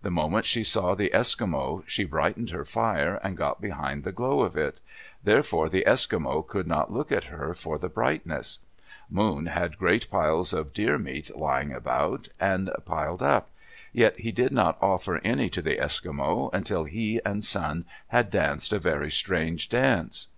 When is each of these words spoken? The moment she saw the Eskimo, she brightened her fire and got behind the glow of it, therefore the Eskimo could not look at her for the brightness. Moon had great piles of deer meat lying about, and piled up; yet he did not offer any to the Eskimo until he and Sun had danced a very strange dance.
The 0.00 0.10
moment 0.10 0.46
she 0.46 0.64
saw 0.64 0.94
the 0.94 1.10
Eskimo, 1.10 1.84
she 1.86 2.04
brightened 2.04 2.48
her 2.48 2.64
fire 2.64 3.16
and 3.22 3.36
got 3.36 3.60
behind 3.60 4.04
the 4.04 4.10
glow 4.10 4.40
of 4.40 4.56
it, 4.56 4.80
therefore 5.22 5.68
the 5.68 5.84
Eskimo 5.86 6.40
could 6.46 6.66
not 6.66 6.90
look 6.90 7.12
at 7.12 7.24
her 7.24 7.52
for 7.52 7.76
the 7.76 7.90
brightness. 7.90 8.60
Moon 9.10 9.44
had 9.48 9.76
great 9.76 10.08
piles 10.10 10.54
of 10.54 10.72
deer 10.72 10.96
meat 10.96 11.36
lying 11.36 11.74
about, 11.74 12.28
and 12.40 12.70
piled 12.86 13.22
up; 13.22 13.50
yet 13.92 14.18
he 14.18 14.32
did 14.32 14.50
not 14.50 14.78
offer 14.80 15.18
any 15.22 15.50
to 15.50 15.60
the 15.60 15.76
Eskimo 15.76 16.48
until 16.54 16.84
he 16.84 17.20
and 17.26 17.44
Sun 17.44 17.84
had 18.08 18.30
danced 18.30 18.72
a 18.72 18.78
very 18.78 19.10
strange 19.10 19.68
dance. 19.68 20.28